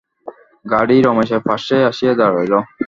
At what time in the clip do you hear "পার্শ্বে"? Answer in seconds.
1.47-1.77